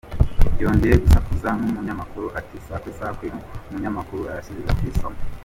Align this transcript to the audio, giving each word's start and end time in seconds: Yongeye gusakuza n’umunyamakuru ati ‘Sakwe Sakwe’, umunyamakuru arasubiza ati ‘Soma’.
Yongeye 0.61 0.95
gusakuza 1.03 1.49
n’umunyamakuru 1.59 2.27
ati 2.39 2.55
‘Sakwe 2.65 2.91
Sakwe’, 2.99 3.27
umunyamakuru 3.67 4.21
arasubiza 4.31 4.69
ati 4.73 4.87
‘Soma’. 4.99 5.19